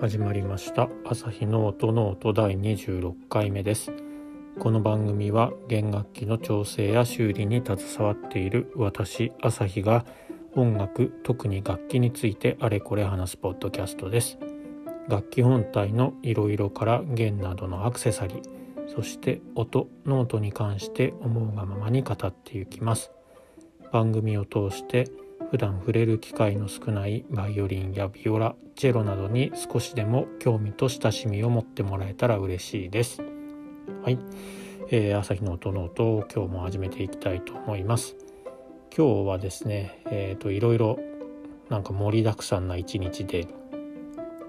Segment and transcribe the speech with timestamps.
[0.00, 0.88] 始まりました。
[1.04, 3.92] アサヒの音ノート第26回目です。
[4.60, 10.06] この番組は弦楽器の調整や修理に携わっている私アサヒが
[10.54, 14.38] 音楽特に楽器についてあれこれ話すポッドキャストです。
[15.08, 18.42] 楽器本体のいろいろから弦などのアクセサリー
[18.94, 23.10] そして音ノートに関して思うがままに語っていきます。
[23.90, 25.08] 番組を通して
[25.50, 33.22] 普段触れる機会の少ないバイオリンやビオラチェロなどに少しでも興味と親しみを持ってもらえたら嬉しいです。
[34.02, 34.18] はい、
[34.90, 38.14] えー、アサヒの音ノートを今日も始めていきたいと思います。
[38.94, 40.98] 今日はですねえっ、ー、といろいろ
[41.70, 43.46] なんか盛りだくさんな一日で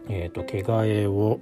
[0.10, 1.40] えっ、ー、と毛替えを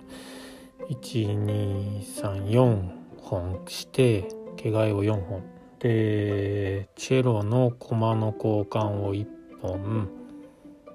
[0.89, 2.91] 1234
[3.23, 5.43] 本して毛替えを4本。
[5.79, 9.36] でチェロの駒の交換を1
[9.73, 10.09] 本。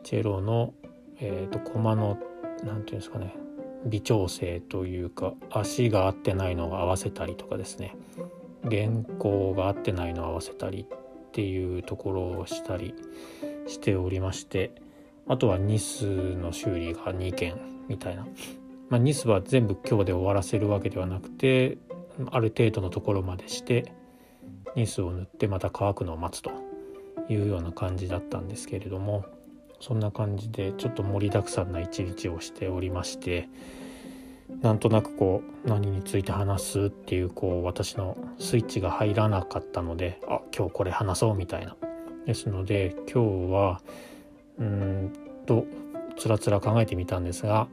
[0.02, 0.74] チェロの、
[1.20, 2.18] えーと、駒の
[2.64, 3.34] 何て言うんですかね。
[3.86, 7.96] 微調整というか足が合ってないのを合わせたりとかですね。
[8.64, 12.94] 原稿が合ってないのを合わせたりっていうところをしたり
[13.66, 14.72] しておりまして
[15.26, 17.56] あとはニスの修理が2件
[17.88, 18.26] みたいな、
[18.88, 21.78] まあ、ニスは全部今日で終わらせるわけではなくて
[22.30, 23.92] ある程度のところまでして
[24.76, 26.71] ニスを塗ってまた乾くのを待つと。
[27.28, 29.24] いうような感じだったんですけれども
[29.80, 33.48] そんな感じでちょっと盛りだくさんな一日をしておりまして
[34.60, 41.76] なんとなくこう何について話すっていうこう私のスイッチが入らなかったのであ今日これ話そうみたいな
[42.26, 43.80] ですので今日は
[44.58, 45.12] うん
[45.46, 45.66] と
[46.16, 47.66] つらつら考えてみたんですが、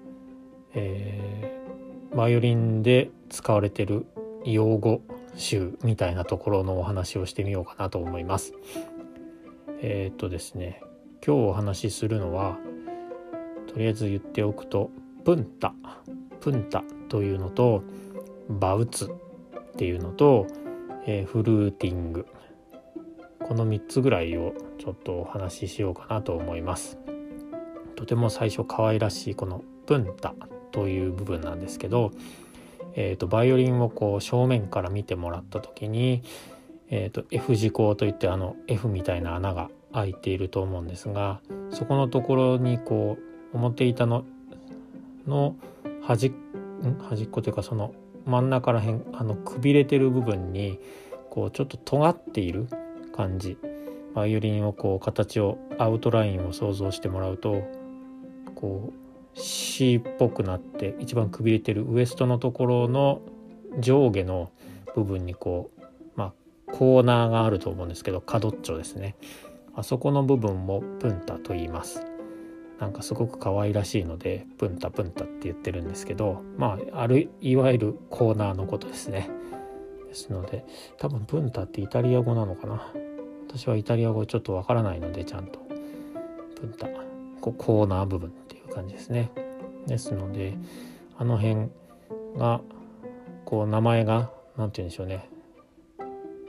[0.74, 4.06] えー、バイオリンで使われてる
[4.46, 5.02] 用語
[5.36, 8.54] 集みたいなところのお話をしてみようかなと思います。
[9.82, 10.82] えっ、とですね
[11.26, 12.58] 今日お話しするのは
[13.68, 14.92] とりあえず言っておくと
[15.26, 15.74] プンタ
[16.40, 17.84] プンタというのと
[18.50, 20.48] バウツっていうのと、
[21.06, 22.26] えー、フルーティング。
[23.50, 27.00] この3つぐらいをちょっとお話ししようかなと思います。
[27.96, 30.36] とても最初可愛らしいこのプンタ
[30.72, 32.12] という部分なんですけど、
[32.96, 36.22] えーと、バイオリンをこう正面から見てもらった時に、
[36.90, 41.40] えーと、F 字工といってあの F みたいな穴が開いていると思うんですが
[41.72, 43.18] そこのところにこ
[43.54, 44.26] う表板の
[45.28, 45.56] の
[46.02, 46.32] 端
[47.10, 47.94] 端っこというかその
[48.26, 50.80] 真ん中らへんあのくびれてる部分に
[51.30, 52.68] こうちょっと尖っている
[53.16, 53.58] 感じ。
[54.14, 57.62] バイオリンをこう形をアウトラインを想像してもらうと
[58.56, 63.22] こう C っぽくなって一番くびれてるウエストのところの
[63.80, 64.52] 上下の
[64.96, 65.79] 部分にこう
[66.74, 69.16] コーナーがあると思うんですけど角っちょですね。
[69.76, 72.06] あそこの部分もプンタと言います。
[72.80, 79.30] なんかすごく可愛らしいのでプンタプンタって言ってるんですけどまああるいわゆるコーナーのことですね。
[80.08, 80.66] ですので
[80.98, 82.92] 多分プンタってイタリア語なのかな。
[83.48, 85.60] 私はイタリア語ちょっとわからないのでちゃんと。
[86.56, 86.88] プンタ。
[87.42, 89.32] こコーナー部分っていう感じですね。
[89.88, 90.58] ですので
[91.18, 91.70] あの辺
[92.38, 92.62] が
[93.46, 95.30] こう名前が何て言うんでしょうね。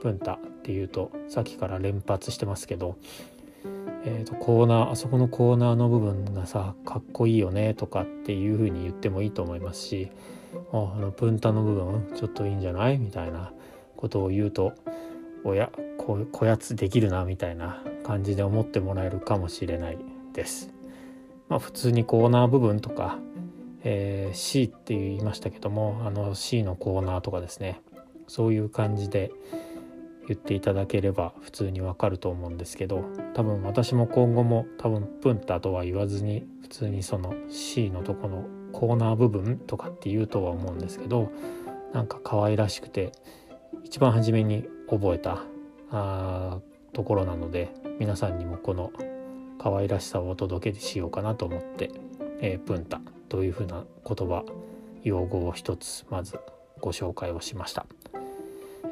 [0.01, 2.97] プンタっていうとさっきから連発してますけど、
[4.03, 10.11] えー、とコーナーあそこのコーナーの部分がさかっこいいよねとかっていう風に言ってもいいと思いますし
[10.73, 13.53] あのプンタの部分ちょっといいんじゃないみたいな
[13.95, 14.73] ことを言うと
[15.43, 19.97] おやここやつできるなみたいな感じで思ってもらえるかもしれない
[20.33, 20.73] です。
[21.49, 23.19] まあ、普通にコーナー部分とか、
[23.83, 27.81] えー、C って言いましたけどもあの C のコーナーとかですね
[28.27, 29.31] そういう感じで
[30.31, 33.03] 言っていただければ普通にわかると思うんですけど
[33.33, 41.29] 多分私も今後も多分プンタとは言わずに普通にその C のとこのコーナー部分とかって言うとは思うんですけど
[41.91, 43.11] なんか可愛らしくて
[43.83, 45.43] 一番初めに覚えた
[45.91, 46.59] あ
[46.93, 48.93] ところなので皆さんにもこの
[49.59, 51.91] 可愛らしさをお届けしようかなと思って、
[52.39, 54.45] えー、プンタというふうな言葉
[55.03, 56.39] 用語を一つまず
[56.79, 57.85] ご紹介をしました。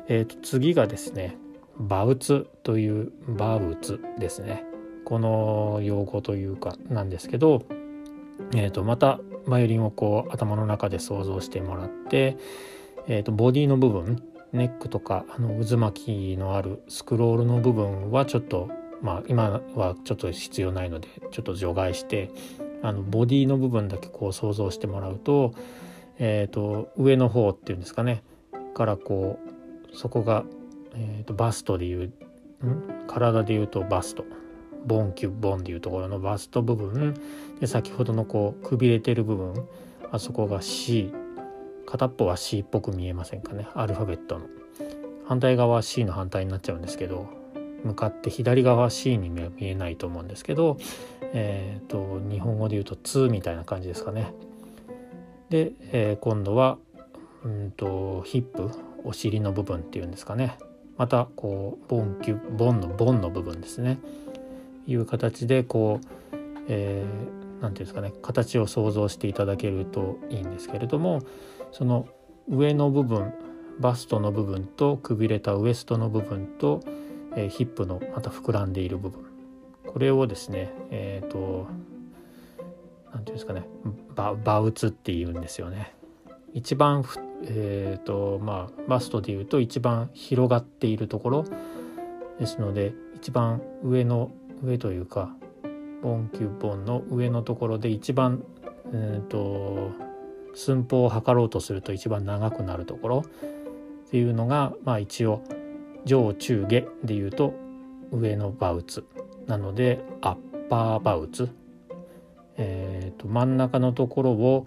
[0.07, 1.37] えー、と次がですね
[1.79, 4.65] バウツというバウツですね。
[5.05, 7.63] この用語というかなんですけど、
[8.53, 12.37] えー、とまたバイオリンをこう頭の中で想像してもらって、
[13.07, 14.21] えー、とボディの部分
[14.53, 18.69] ネックとかあの渦巻きのあるスクロールの部分はちょっと
[19.01, 22.29] まあ今はちょっと必要ないのでちょっと除外して
[22.81, 25.53] あのボディの部分だけこう想像してもらうと,、
[26.17, 28.23] えー、と上の方っていうんですかね
[28.73, 29.48] からこう
[29.93, 30.45] そこが、
[30.95, 32.13] えー、とバストでいうん？
[33.07, 34.25] 体でいうとバスト。
[34.85, 37.15] ボンキュボンでいうところのバスト部分。
[37.59, 39.67] で先ほどのこうくびれてる部分。
[40.11, 41.13] あそこが C
[41.85, 43.67] 片っぽは C っぽく見えませんかね。
[43.73, 44.45] アルファベットの。
[45.25, 47.39] 反対側は C の反対になっちゃうんですけど。
[47.83, 50.77] 向かって左側は C に見えないと思うんですけど、
[51.33, 54.33] えーと、日本語で言うと「2」みたいな感じですかね。
[55.49, 56.77] で、えー、今度は
[57.43, 58.69] うんとヒップ。
[59.03, 60.57] お尻の部分っていうんですかね。
[60.97, 63.99] またこうボンキュボンのボンの部分ですね。
[64.85, 66.37] いう形でこう、
[66.67, 68.11] えー、ていうんですかね。
[68.21, 71.21] 形を想像していただけるといいんですけれども
[71.71, 72.07] その
[72.49, 73.33] 上の部分
[73.79, 76.81] バストの部分とくびれたウエストの部分と、
[77.35, 79.25] えー、ヒップのまた膨らんでいる部分。
[79.87, 81.67] これをですねえっ、ー、と
[82.59, 82.67] 何て
[83.11, 83.67] 言うんですかね。
[84.15, 85.93] ババウツっていうんですよね。
[86.53, 87.03] 一番
[87.43, 91.45] えーとまあ、バストでいうと一番広がっているところ
[92.39, 94.31] ですので一番上の
[94.61, 95.33] 上というか
[96.01, 98.43] ボンキュボンの上のところで一番、
[98.93, 99.91] えーと、
[100.53, 103.23] 寸法を測ろうとすると一番長くなるところ
[104.07, 105.41] っていうのが、まあ、一応
[106.05, 107.53] 上中下でいうと
[108.11, 109.05] 上のバウツ
[109.47, 110.35] なのでアッ
[110.69, 111.49] パーバウツ、
[112.57, 114.65] えーと真ん中のところを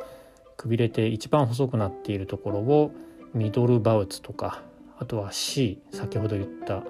[0.63, 2.93] くびれて一番細くなっているところを
[3.35, 4.63] ミドルバウツとか
[4.97, 6.85] あとは C 先ほど言った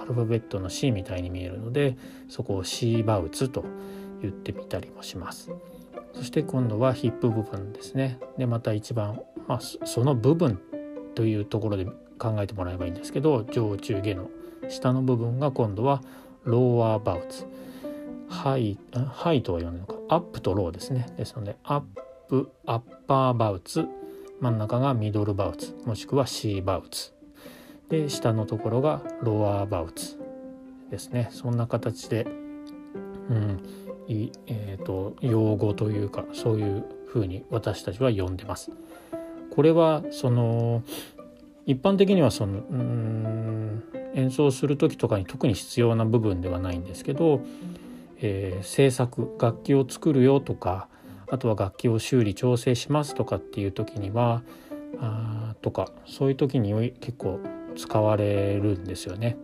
[0.00, 1.98] アルファベットの C みたいに見えるので
[2.30, 3.66] そこを C バウツと
[4.22, 5.52] 言ってみたりもします。
[6.14, 8.18] そして今度はヒップ部分ですね。
[8.38, 10.58] でまた一番、まあ、その部分
[11.14, 11.84] というところで
[12.18, 14.30] 考えてもらえばいいんですけど上中下の
[14.70, 16.02] 下の部分が今度は
[16.44, 17.44] lower bouts
[18.28, 18.78] ハイ
[19.12, 21.80] ハイとは読むのかアップとローですねですのでアッ
[22.28, 23.86] プアッパーバウツ
[24.40, 27.12] 真ん中がミドルバウツもしくは C バウツ
[27.88, 30.18] で下のところが lower bouts
[30.90, 32.26] ですねそんな形で、
[33.30, 33.62] うん
[34.08, 38.70] いえーと、用語というかそういうふうに私たちは呼んでます。
[39.50, 40.82] これはその
[41.66, 43.84] 一般的にはそのうん
[44.14, 47.42] 演奏する時とかに特に必要な部分ではないんですけど、
[48.20, 50.88] えー、制作楽器を作るよとか
[51.30, 54.42] あとは楽器を修理調整しますとかっていう時には
[55.00, 57.40] あとかそういう時に結構
[57.76, 59.36] 使われるんですよね。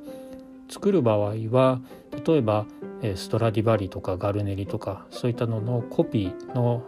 [0.69, 1.81] 作る場合は
[2.27, 2.67] 例えば
[3.17, 6.83] ストラディバリとかガルネリとかそういったののコピーの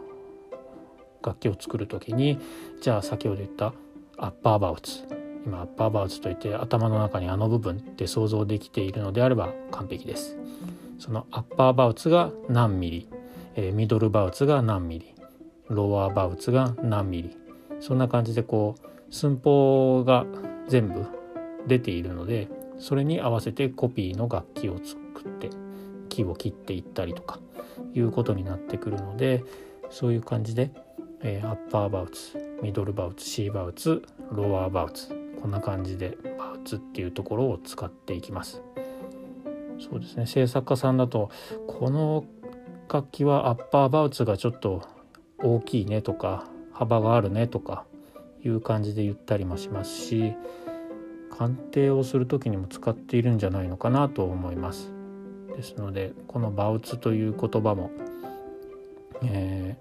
[1.23, 2.39] 楽器を作る時に
[2.81, 3.75] じゃあ先ほど言った
[4.17, 5.03] アッパーバウツ
[5.45, 10.37] 今アッパーバウツといって頭の中にあの部分って想像できているのであれば完璧です。
[10.99, 13.09] そのアッパーバウツが何ミリ
[13.57, 15.15] えー、ミドルバウツが何ミリ
[15.69, 17.37] ロワーバウツが何ミリ
[17.81, 20.27] そんな感じでこう寸法が
[20.69, 21.07] 全部
[21.67, 22.49] 出ているので
[22.79, 25.51] それに合わせてコピーの楽器を作って
[26.09, 27.41] 木を切っていったりとか
[27.95, 29.45] いうことになってくるので
[29.91, 30.71] そういう感じで、
[31.23, 35.09] えー、アッパーバウツミドルバウツ C バウツロワーバウツ
[35.41, 38.63] こんな感じでバウツっていうところを使っていきます。
[39.79, 41.31] そうですね制作家さんだと
[41.67, 42.25] この
[42.93, 44.83] 楽器はアッパーバウツがちょっと
[45.39, 47.85] 大きいねとか幅があるねとか
[48.45, 50.35] いう感じで言ったりもしますし
[51.37, 54.93] 鑑定をする時にも使っているんじゃないのかなと思います。
[55.55, 57.91] ですのでこのバウツという言葉も、
[59.23, 59.77] え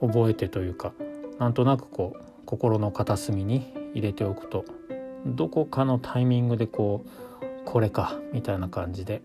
[0.00, 0.92] ー、覚えてというか
[1.38, 4.64] なんとなくこう心の片隅に入れておくと
[5.26, 9.22] どこかのタイミングでこうこれかみたいな感じで、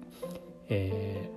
[0.69, 1.29] え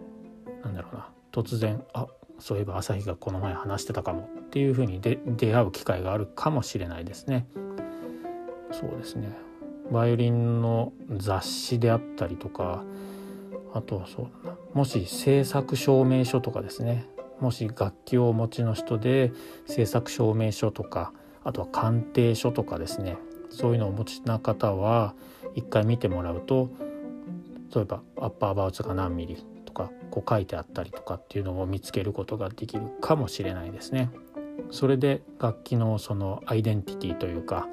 [0.62, 2.09] ー、なんだろうな突然あ
[2.40, 5.18] そういえば朝日がこの前話してたかもっていうふうに出
[5.54, 7.47] 会う機会があるかもしれないですね。
[8.73, 9.30] そうですね。
[9.92, 12.83] バイオリンの雑誌であったりとか
[13.73, 14.57] あとはそうだな。
[14.75, 17.07] もし制作証明書とかですね。
[17.38, 19.30] もし楽器をお持ちの人で
[19.66, 21.12] 制作証明書とか
[21.45, 23.16] あとは鑑定書とかですね。
[23.50, 25.14] そういうのをお持ちな方は
[25.54, 26.68] 一回見てもらうと
[27.75, 34.11] 例えばアッパーバウツが何ミリとかこう書いてあったりとかっていうのを見つけることができるかもしれないですね。
[34.71, 37.69] それで楽器のそのアイデンティティというか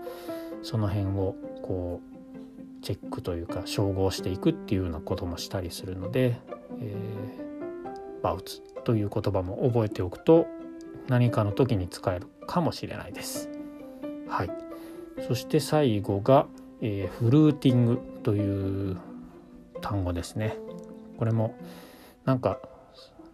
[0.61, 6.37] その辺をこうチェックというか照合していくっていうようなこともしたりするので、
[6.81, 10.45] えー、バウツという言葉も覚えておくと
[11.07, 13.49] 何かの時に使えるかもしれないです。
[14.27, 14.51] はい、
[15.27, 16.45] そして最後が、
[16.81, 18.97] えー、フルーティングという
[19.81, 20.57] 単語ですね。
[21.17, 21.55] これも
[22.25, 22.59] なんか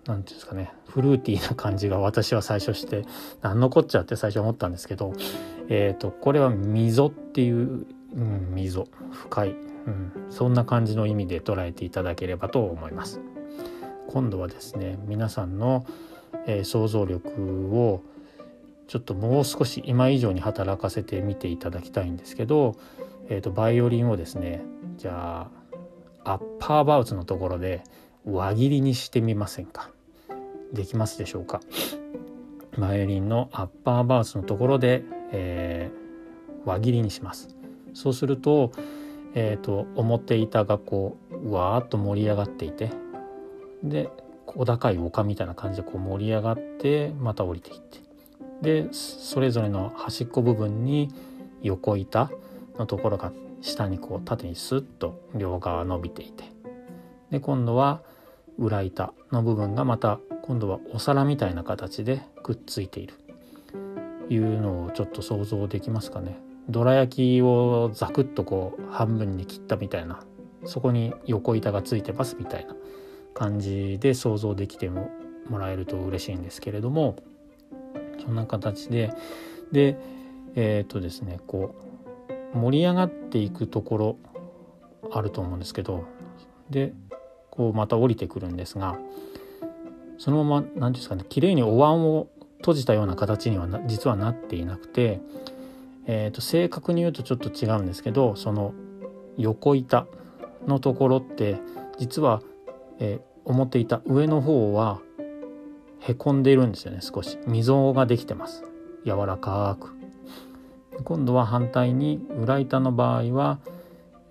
[0.05, 3.05] なんていうんですかねフルーティーな感じが私は最初して
[3.41, 5.13] 何のこっちゃって最初思ったんですけど、
[5.69, 8.88] えーと、これは溝っていう、うん、溝。
[9.12, 13.21] 深い、うん、そんな感じの意味で捉えていただければと思います。
[14.07, 15.86] 今度はですね皆さんの、
[16.45, 18.03] えー、想像力を
[18.88, 22.75] ちょっともう少し今以上に働かせてみていただきたいんですけど、
[23.29, 24.62] えーと、バイオリンをですね
[24.98, 25.48] じゃ
[26.25, 27.83] あアッパーバウツのところで
[28.25, 29.89] 輪切りにしてみませんか？
[30.73, 31.61] できますでしょうか？
[32.77, 37.55] バイオリンのアッパーバウツのところで、えー、輪切りにします。
[37.93, 38.71] そうすると,、
[39.33, 42.89] えーと、表板がこうわーっと盛り上がっていて
[43.83, 44.09] で
[44.45, 47.99] 小高い丘みたいな感じでこう盛り上がってまた降りていって。
[48.61, 51.09] でそれぞれの端っこ部分に
[51.63, 52.29] 横板
[52.77, 56.45] のところが下にこう縦にスッと両側伸びていて。
[57.31, 58.01] で今度は
[58.58, 63.15] 裏板の部分がまた今度はお皿みたいな形でくっついている。
[64.29, 66.39] いうのをちょっと想像できますかね。
[66.70, 70.22] どら焼きをザクッとこう半分に切ったみたいな。
[70.65, 72.75] そこに横板がついてますみたいな
[73.34, 75.10] 感じで想像できても
[75.50, 77.17] もらえると嬉しいんですけれども。
[78.24, 79.13] そんな形で。
[79.72, 79.98] で
[80.55, 81.75] えっ、ー、とですねこ
[82.53, 84.17] う盛り上がっていくところ
[85.12, 86.05] あると思うんですけど。
[86.70, 86.93] で
[87.51, 88.98] こうまた降りてくるんですが
[90.17, 92.27] そのまま何て言うんですかね綺麗にお椀を
[92.58, 95.20] 閉じたような形には実はなっていなくて、
[96.05, 98.74] えーと、正確に言うとちょっと違うんですけどその
[99.38, 100.08] 横板
[100.67, 101.60] のところって
[101.98, 102.41] 実は、
[103.00, 105.01] えー、表板上の方は
[106.01, 107.38] へこんでいるんですよね少し。
[107.46, 108.63] 溝ができてます。
[109.05, 109.96] 柔らかく。
[111.03, 113.60] 今度は反対に裏板の場合は、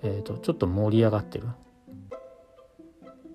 [0.03, 1.47] えーと、ちょっと盛り上がってる。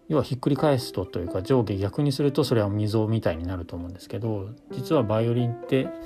[0.07, 5.99] 要はひっくり返すとというか上下逆にするとそれは溝みたいになると思うんですけど実はバイオリンって何て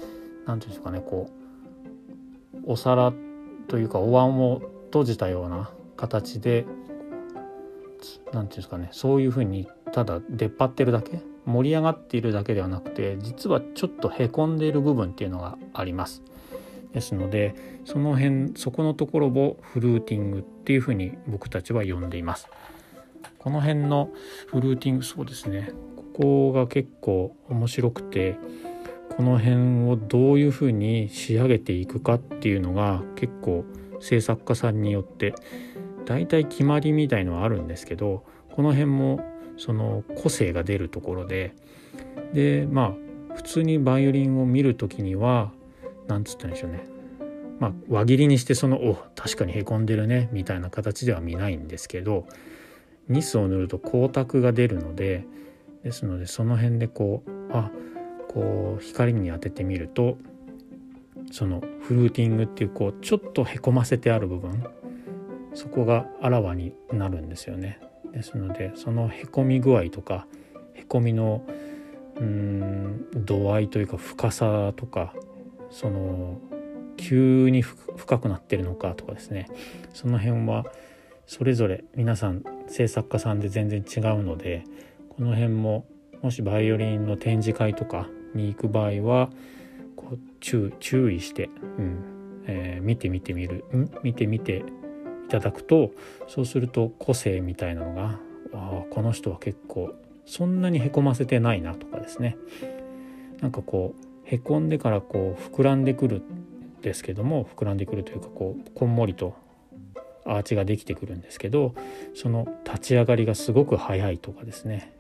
[0.46, 1.30] 言うんですかねこ
[2.66, 3.14] うお皿
[3.68, 6.66] というかお椀を閉じたような形で
[8.32, 16.22] 何て言うんですかねそういうふうにただ出っ張ってるだけ盛り上がっているだけではなくて実はちょっとへこんでいる部分っていうのがあります。
[16.94, 22.48] ですのでその辺そこのところをフルーティングっていうふうに僕たちは呼んでいます。
[23.40, 24.12] この辺の
[24.48, 25.72] フルーティングそうですね。
[25.96, 28.38] ここが結構面白くて
[29.16, 33.66] この辺をどういうふうに仕上げていくかっていうのが結構
[34.02, 35.34] 制作家さんによって
[36.06, 39.22] 大体決まりみたいのはあるんですけどこの辺も
[39.58, 41.54] その個性が出るところで
[42.34, 42.96] でま
[43.32, 45.52] あ普通にバイオリンを見る時には
[46.08, 46.86] 何つったんでしょうね。
[47.60, 52.26] まあ輪切りにしてその「お確かにへこんでるね」みたいな形では見ないんですけど
[53.10, 55.26] ニスを塗ると光沢が出るので
[55.84, 57.72] ですのでその辺でこうあ
[58.30, 60.18] こう光に当ててみると
[61.32, 64.64] そのフルーティングっていうこうちょっとへこませてある部分
[65.54, 67.80] そこがあらわになるんですよね。
[68.12, 70.28] ですのでそのへこみ具合とか
[70.74, 71.44] へこみの
[72.18, 75.14] うん度合いというか深さとか
[75.70, 76.40] その
[76.98, 79.48] 急に深くなってるのかとかですね
[79.94, 80.66] その辺は
[81.28, 84.64] それぞれ皆さん制作家さんで全然違うので
[85.10, 85.86] この辺も
[86.22, 89.30] もしバイオリンの展示会とかに行く場合は
[89.96, 93.66] こう注注意して、うんえー、見てみてみる
[94.04, 94.64] 見てみて
[95.28, 95.92] いただくと
[96.28, 98.20] そうすると個性みたいなのが
[98.54, 99.94] あこの人は結構
[100.26, 102.38] そんなにへこませてないなとかですね。
[103.42, 109.36] なんかこうへこんでからこう膨らんでくるんですけども膨らんでくるというかこうこんもりと
[110.30, 111.74] アーチができてくるんですけど
[112.14, 114.94] その立ち上がりがすごく速いとかですね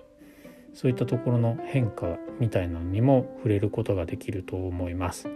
[0.74, 5.28] そういったところの変化みたいなのにも触れることができると思います。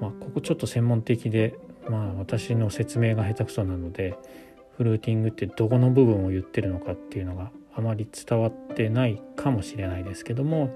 [0.00, 4.16] まあ、ここちょっと専門的で、まあ、私の説明が下手くそなので
[4.76, 10.70] フルーティングってどこの部分を言ってるのかっていうのがあまり伝わってないかもしれないですけども、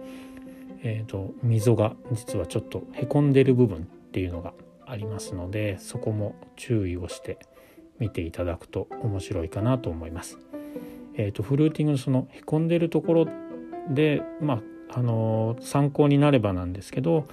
[0.83, 4.54] えーと溝が実はちょっとへこんでる部分っていうのが
[4.87, 7.38] ありますのでそこも注意をして
[7.99, 10.38] 見ていただくと面白いかなと思います。
[11.14, 13.28] えーと、フルーティングのそのへこんでるところ
[13.90, 17.26] でまああのー、参考になればなんですけど、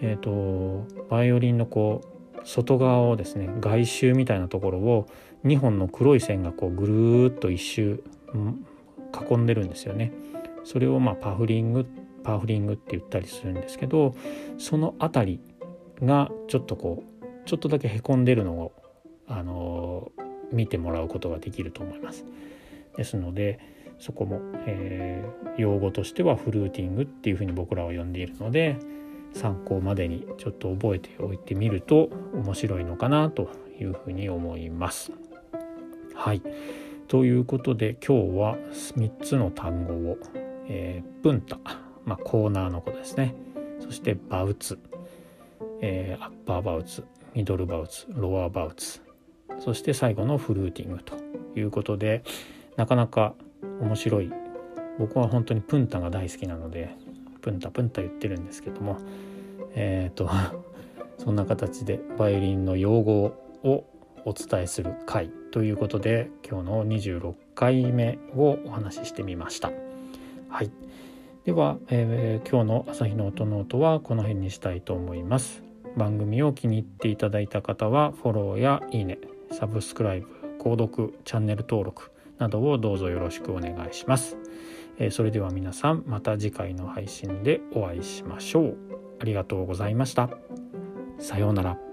[0.00, 2.02] えーと、バイオリンのこ
[2.36, 5.06] う外側をですね外周みたいなところを
[5.44, 8.02] 2本の黒い線がこうぐるーっと一周
[9.30, 10.12] 囲んでるんですよね。
[10.64, 11.86] それをまあパフリング
[12.22, 14.14] パフリングって言ったりするんですけど
[14.58, 15.40] その辺り
[16.06, 18.72] がちょっとこうちょっとだけへこんでるのを
[19.28, 20.10] あの
[20.52, 22.24] 見てもらうことができると思います。
[22.96, 23.58] ですので
[23.98, 28.78] そこも、えー、用語としてはフルーティングっていうふうに僕らは呼んでいるので
[29.34, 35.12] 参考までにちょっと覚えておいてみると面白いのかなというふうに思います。
[36.14, 36.42] はい
[37.06, 40.18] ということで今日は3つの単語を、
[40.66, 41.58] えー、文太、
[42.04, 43.34] まあ、コーナーのことですね
[43.80, 44.78] そしてバウツ、
[45.80, 47.04] えー、アッパーバウツ
[47.34, 49.00] ミドルバウツロアバウツ
[49.68, 51.14] そして最後のフルーティングと
[51.54, 52.24] いうことで
[52.76, 53.34] なかなか
[53.82, 54.32] 面白い
[54.98, 56.96] 僕は本当にプンタが大好きなので
[57.42, 58.96] プンタプンタ言ってるんですけども
[59.74, 60.30] えっ、ー、と
[61.18, 63.24] そんな形でバイオリンの用語
[63.62, 63.84] を
[64.24, 69.70] お伝えする回ということで今日の26回目をお話ししてみました。
[70.48, 70.70] はい、
[71.44, 75.62] では、えー、今日の朝日の音の音はこの辺にしたいと思います。
[75.94, 79.18] 番組を気に入っていただいた方はフォローやいいね
[79.50, 80.28] サブスクライブ
[80.60, 84.36] 購読チャンネル登録などをどうぞよろしくお願いします。
[84.98, 88.76] えそれでは皆さんまた次回の配信でお会いしましょう。
[89.20, 90.30] ありがとうございました。
[91.18, 91.87] さようなら。